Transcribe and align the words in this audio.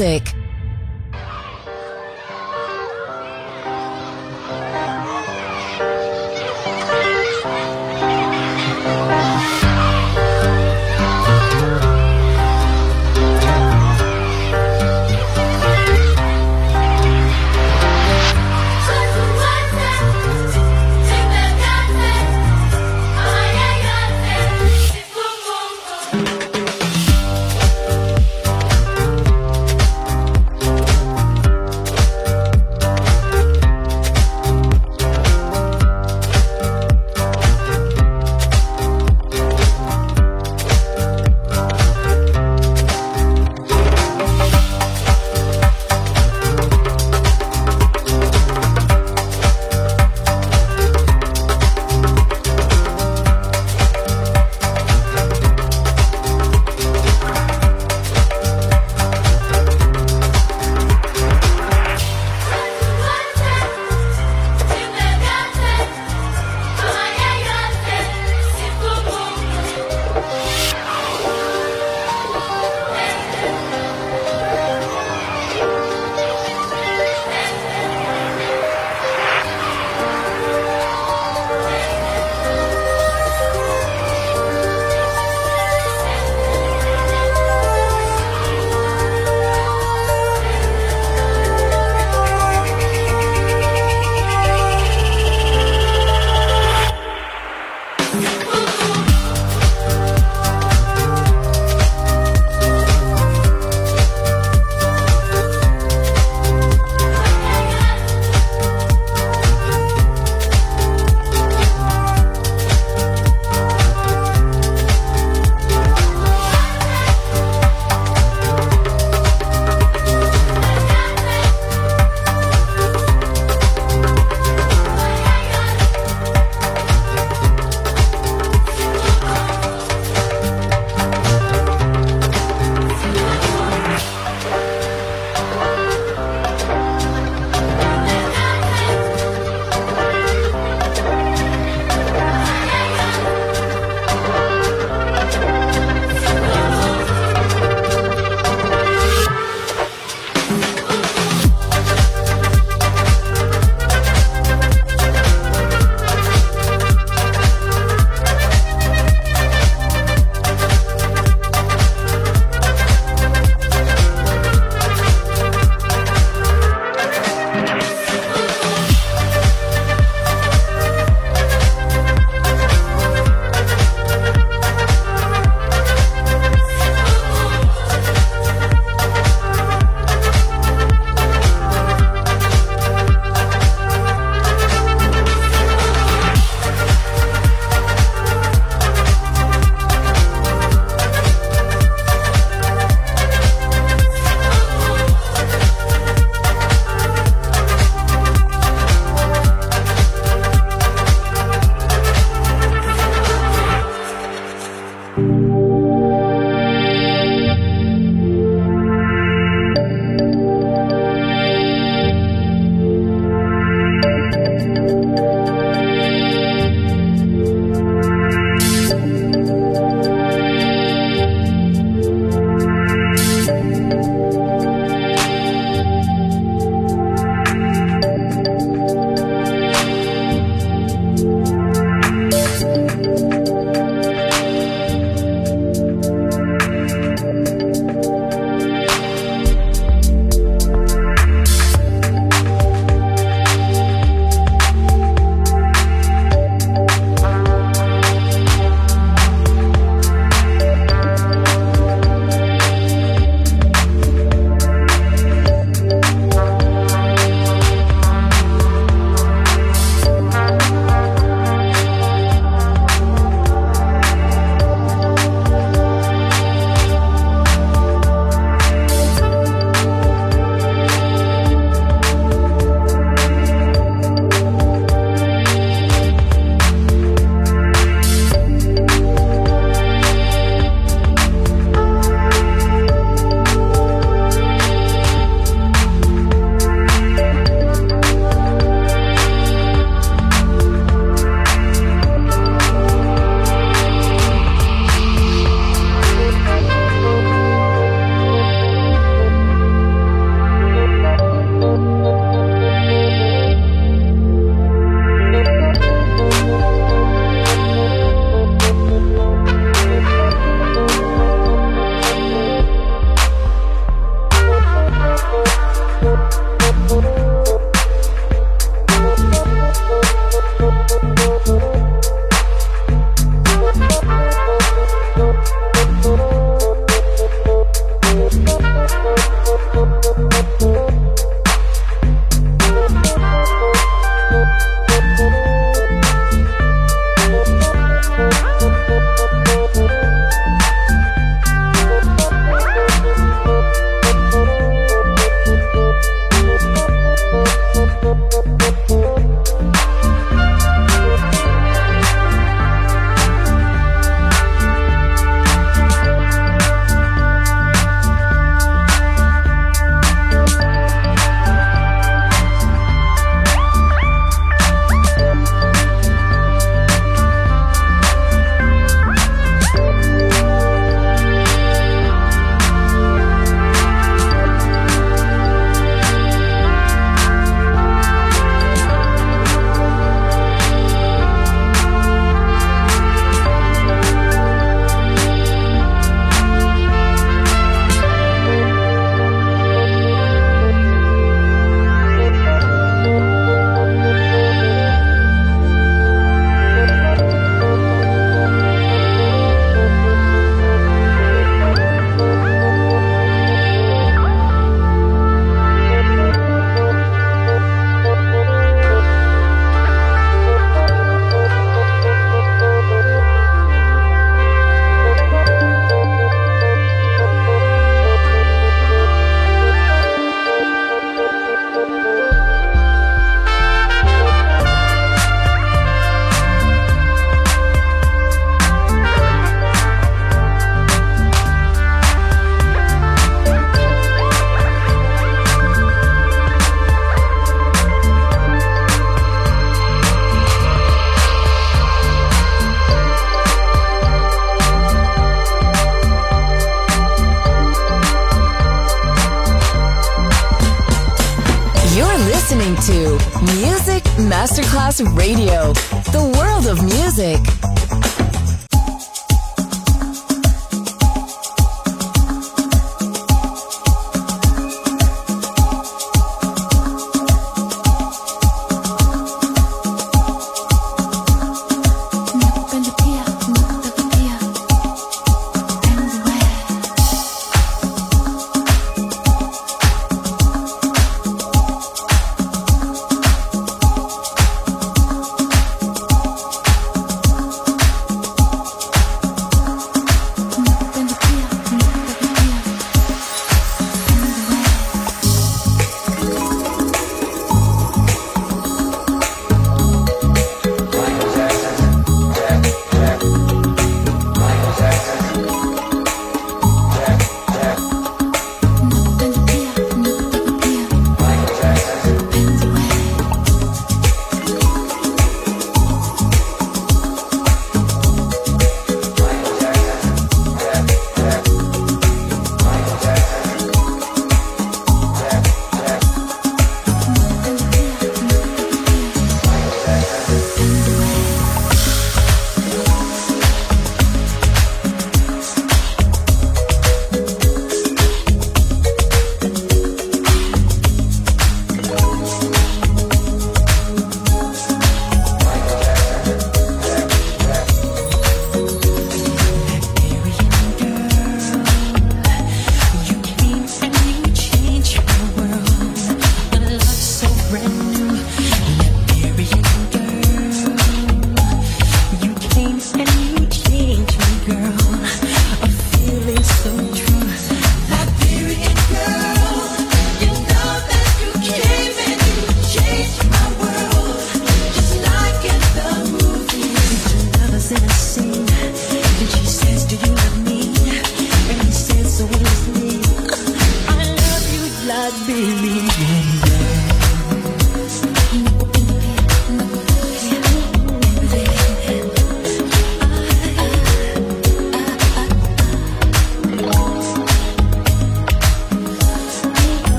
Music. 0.00 0.39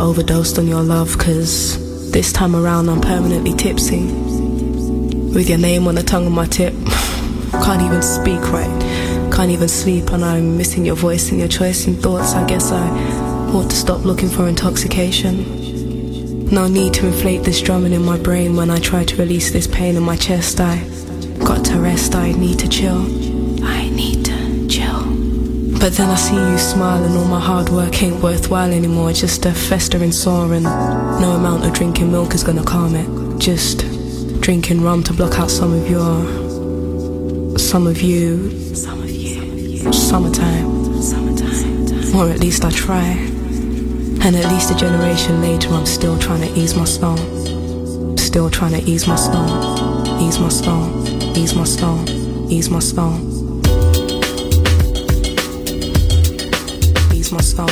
Overdosed 0.00 0.58
on 0.58 0.66
your 0.66 0.82
love, 0.82 1.18
cause 1.18 2.10
this 2.10 2.32
time 2.32 2.56
around 2.56 2.88
I'm 2.88 3.00
permanently 3.00 3.52
tipsy. 3.52 4.02
With 4.02 5.48
your 5.48 5.58
name 5.58 5.86
on 5.86 5.96
the 5.96 6.02
tongue 6.02 6.26
of 6.26 6.32
my 6.32 6.46
tip. 6.46 6.72
Can't 7.52 7.82
even 7.82 8.02
speak 8.02 8.40
right. 8.52 8.80
Can't 9.32 9.50
even 9.50 9.68
sleep, 9.68 10.10
and 10.10 10.24
I'm 10.24 10.56
missing 10.56 10.84
your 10.84 10.96
voice 10.96 11.30
and 11.30 11.38
your 11.38 11.48
choice 11.48 11.86
and 11.86 12.00
thoughts. 12.00 12.34
I 12.34 12.46
guess 12.46 12.72
I 12.72 12.88
ought 13.52 13.70
to 13.70 13.76
stop 13.76 14.04
looking 14.04 14.28
for 14.28 14.48
intoxication. 14.48 16.50
No 16.50 16.68
need 16.68 16.94
to 16.94 17.06
inflate 17.06 17.42
this 17.42 17.60
drumming 17.60 17.92
in 17.92 18.04
my 18.04 18.18
brain 18.18 18.56
when 18.56 18.70
I 18.70 18.78
try 18.78 19.04
to 19.04 19.16
release 19.16 19.50
this 19.50 19.66
pain 19.66 19.96
in 19.96 20.02
my 20.02 20.16
chest. 20.16 20.60
I 20.60 20.78
got 21.40 21.64
to 21.66 21.80
rest, 21.80 22.14
I 22.14 22.32
need 22.32 22.58
to 22.60 22.68
chill. 22.68 23.33
But 25.84 25.92
then 25.92 26.08
I 26.08 26.14
see 26.14 26.34
you 26.34 26.56
smile 26.56 27.04
and 27.04 27.14
all 27.14 27.26
my 27.26 27.38
hard 27.38 27.68
work 27.68 28.02
ain't 28.02 28.22
worthwhile 28.22 28.72
anymore. 28.72 29.12
Just 29.12 29.44
a 29.44 29.52
festering 29.52 30.12
sore 30.12 30.54
and 30.54 30.64
no 30.64 31.32
amount 31.36 31.66
of 31.66 31.74
drinking 31.74 32.10
milk 32.10 32.34
is 32.34 32.42
gonna 32.42 32.64
calm 32.64 32.94
it. 32.94 33.38
Just 33.38 33.80
drinking 34.40 34.80
rum 34.80 35.02
to 35.02 35.12
block 35.12 35.38
out 35.38 35.50
some 35.50 35.74
of 35.74 35.90
your, 35.90 37.58
some 37.58 37.86
of 37.86 38.00
you, 38.00 38.74
some 38.74 39.02
of 39.02 39.10
you, 39.10 39.92
summertime, 39.92 41.02
summertime. 41.02 42.16
Or 42.16 42.30
at 42.30 42.40
least 42.40 42.64
I 42.64 42.70
try. 42.70 43.04
And 44.24 44.34
at 44.36 44.50
least 44.50 44.70
a 44.70 44.74
generation 44.74 45.42
later, 45.42 45.68
I'm 45.68 45.84
still 45.84 46.18
trying 46.18 46.40
to 46.48 46.58
ease 46.58 46.74
my 46.74 46.86
stone. 46.86 48.16
Still 48.16 48.48
trying 48.48 48.72
to 48.72 48.90
ease 48.90 49.06
my 49.06 49.16
stone, 49.16 50.22
ease 50.22 50.38
my 50.38 50.48
stone, 50.48 51.36
ease 51.36 51.54
my 51.54 51.64
stone, 51.64 52.08
ease 52.50 52.70
my 52.70 52.78
stone. 57.24 57.34
my 57.34 57.40
stone. 57.40 57.68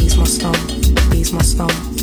Ease 0.00 0.16
my 0.16 0.24
stone. 0.24 1.14
Ease 1.14 1.32
my 1.32 1.42
stone. 1.42 1.93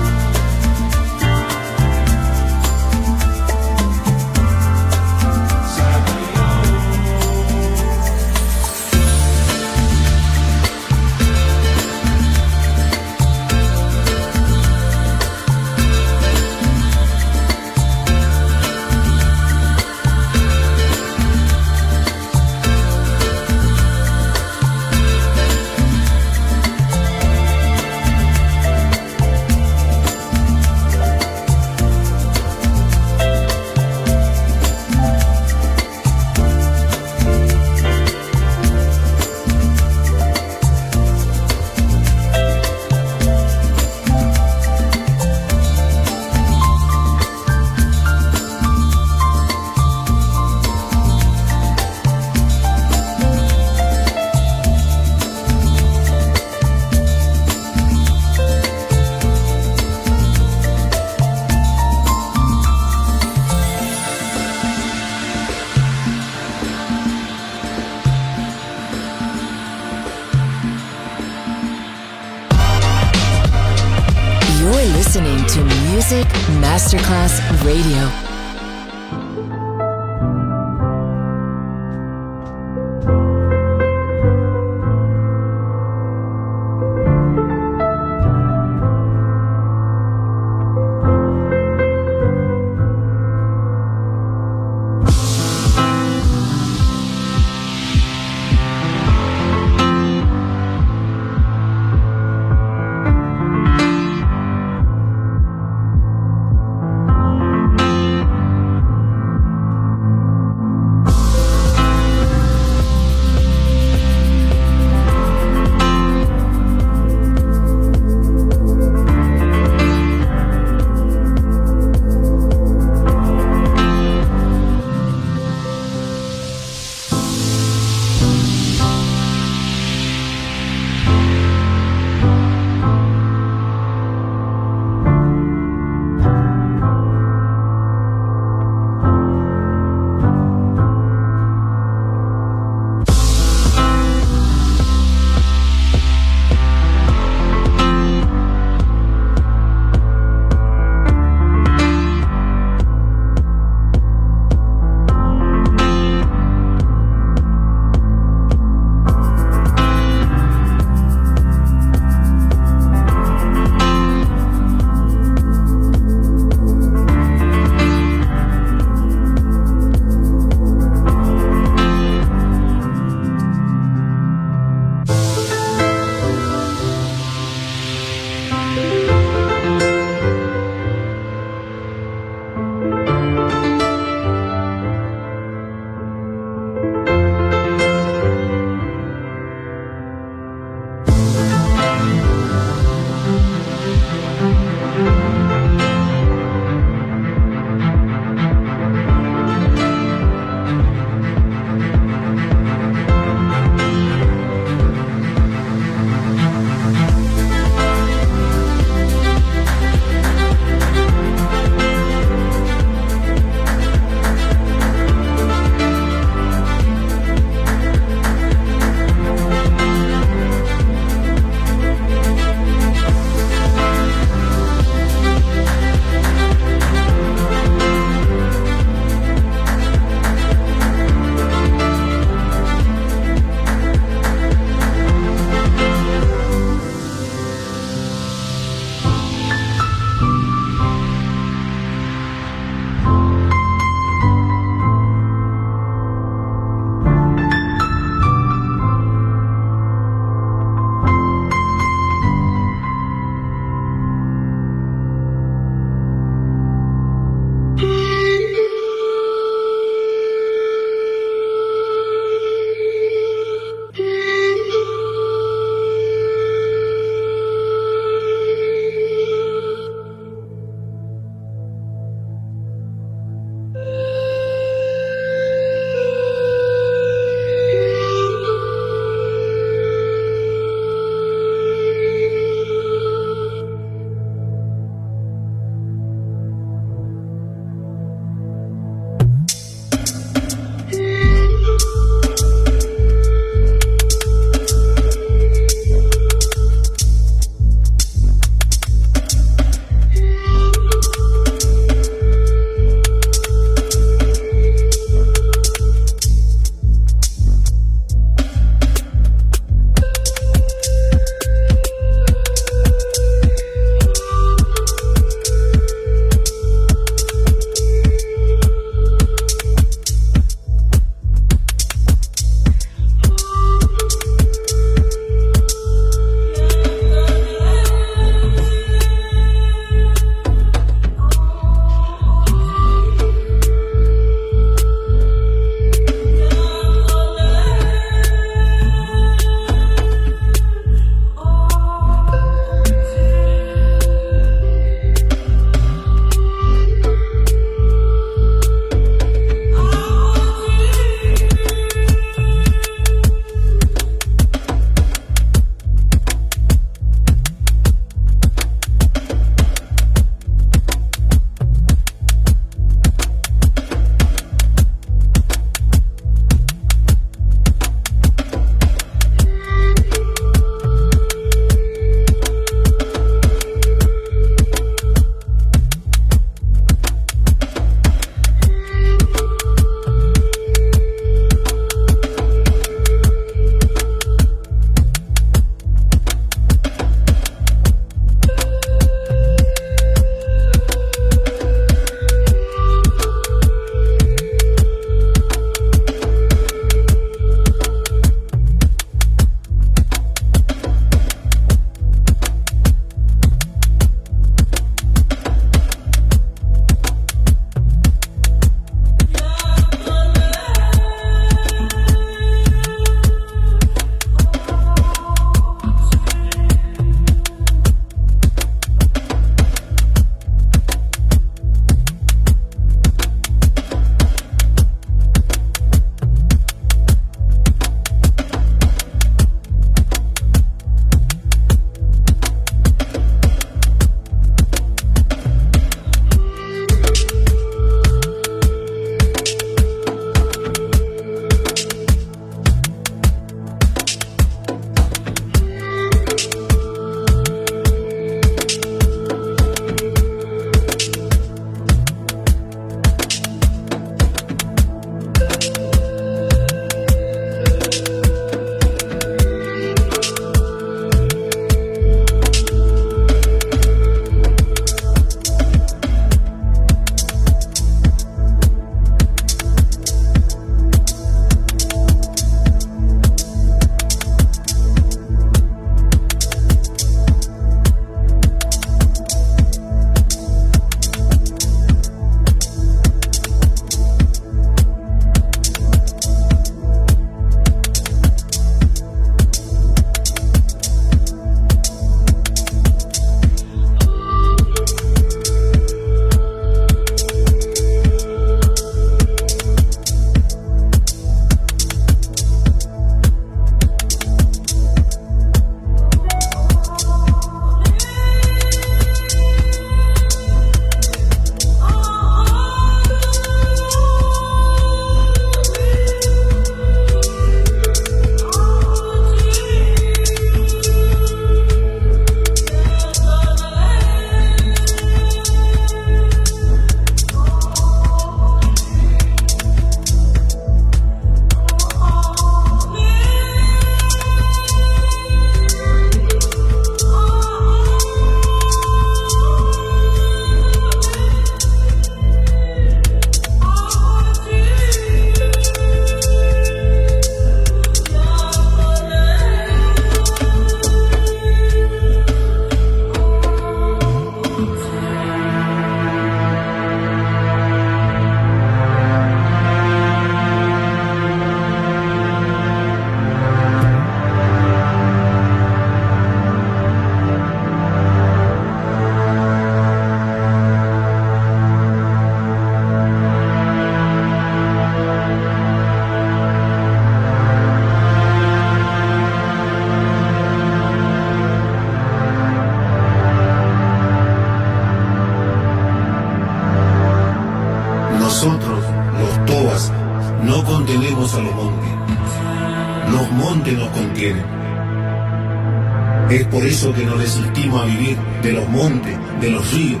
Por 596.54 596.64
eso 596.64 596.94
que 596.94 597.04
nos 597.04 597.18
resistimos 597.18 597.82
a 597.82 597.84
vivir 597.84 598.16
de 598.40 598.52
los 598.52 598.68
montes, 598.68 599.18
de 599.40 599.50
los 599.50 599.74
ríos. 599.74 600.00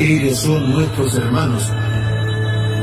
Ellos 0.00 0.38
son 0.38 0.70
nuestros 0.70 1.14
hermanos. 1.14 1.66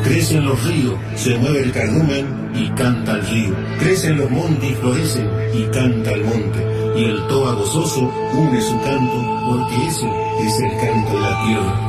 Crecen 0.03 0.43
los 0.43 0.63
ríos, 0.63 0.95
se 1.15 1.37
mueve 1.37 1.61
el 1.61 1.71
cardumen 1.71 2.25
y 2.55 2.67
canta 2.69 3.11
el 3.11 3.27
río. 3.27 3.55
Crecen 3.77 4.17
los 4.17 4.31
montes 4.31 4.71
y 4.71 4.73
florecen 4.73 5.29
y 5.53 5.65
canta 5.65 6.13
el 6.13 6.23
monte. 6.23 6.65
Y 6.95 7.03
el 7.05 7.27
toa 7.27 7.53
gozoso 7.53 8.11
une 8.33 8.59
su 8.59 8.81
canto 8.81 9.45
porque 9.47 9.87
ese 9.87 10.09
es 10.47 10.59
el 10.59 10.77
canto 10.81 11.13
de 11.13 11.19
la 11.19 11.45
tierra. 11.45 11.88